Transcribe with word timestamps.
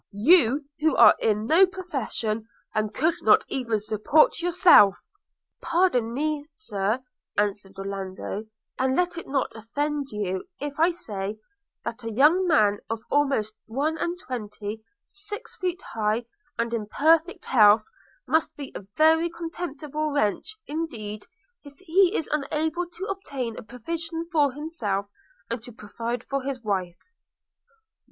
–you 0.33 0.65
who 0.79 0.95
are 0.95 1.13
in 1.19 1.45
no 1.45 1.67
profession, 1.67 2.47
and 2.73 2.91
could 2.91 3.13
not 3.21 3.43
even 3.49 3.79
support 3.79 4.39
yourself?' 4.41 4.97
'Pardon 5.61 6.11
me, 6.11 6.47
Sir,' 6.55 7.01
answered 7.37 7.77
Orlando, 7.77 8.45
'and 8.79 8.95
let 8.95 9.19
it 9.19 9.27
not 9.27 9.51
offend 9.55 10.07
you, 10.09 10.45
if 10.59 10.79
I 10.79 10.89
say, 10.89 11.37
that 11.85 12.03
a 12.03 12.11
young 12.11 12.47
man 12.47 12.79
of 12.89 13.03
almost 13.11 13.55
one 13.67 13.95
and 13.99 14.17
twenty, 14.19 14.83
six 15.05 15.55
feet 15.57 15.83
high, 15.93 16.25
and 16.57 16.73
in 16.73 16.87
perfect 16.87 17.45
health, 17.45 17.85
must 18.27 18.55
be 18.57 18.71
a 18.73 18.81
very 18.97 19.29
contemptible 19.29 20.11
wretch, 20.11 20.55
indeed, 20.65 21.27
if 21.63 21.75
he 21.77 22.15
is 22.17 22.27
unable 22.31 22.87
to 22.87 23.05
obtain 23.05 23.55
a 23.55 23.61
provision 23.61 24.25
for 24.31 24.51
himself, 24.51 25.11
and 25.51 25.61
to 25.61 25.71
provide 25.71 26.23
for 26.23 26.41
his 26.41 26.59
wife.' 26.63 27.11